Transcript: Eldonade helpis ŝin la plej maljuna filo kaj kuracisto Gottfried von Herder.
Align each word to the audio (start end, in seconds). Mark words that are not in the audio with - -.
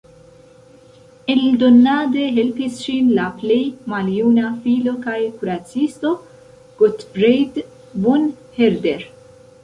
Eldonade 1.31 2.23
helpis 2.37 2.79
ŝin 2.85 3.11
la 3.17 3.25
plej 3.41 3.57
maljuna 3.93 4.47
filo 4.63 4.93
kaj 5.03 5.17
kuracisto 5.41 6.13
Gottfried 6.79 7.61
von 8.07 8.25
Herder. 8.57 9.05